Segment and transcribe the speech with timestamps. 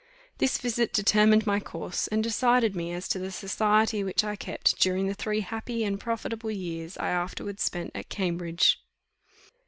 [0.39, 4.79] This visit determined my course, and decided me as to the society which I kept
[4.79, 8.79] during the three happy and profitable years I afterwards spent at Cambridge.